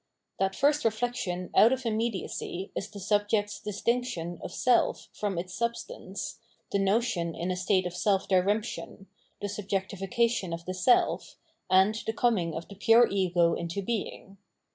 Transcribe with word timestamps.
That 0.39 0.55
first 0.55 0.83
reflection 0.83 1.51
out 1.55 1.71
of 1.71 1.85
immediacy 1.85 2.71
is 2.75 2.89
the 2.89 2.99
subject's 2.99 3.59
distinction 3.59 4.39
of 4.43 4.51
self 4.51 5.09
from 5.13 5.37
its 5.37 5.53
substance, 5.53 6.39
the 6.71 6.79
notion 6.79 7.35
in 7.35 7.51
a 7.51 7.55
state 7.55 7.85
of 7.85 7.93
self 7.93 8.27
diremption, 8.27 9.05
the 9.41 9.47
subjectification 9.47 10.55
of 10.55 10.65
the 10.65 10.73
self, 10.73 11.35
and 11.69 11.93
the 12.07 12.13
coming 12.13 12.55
of 12.55 12.67
the 12.67 12.75
pure 12.77 13.07
ego 13.11 13.53
into 13.53 13.83
being. 13.83 14.37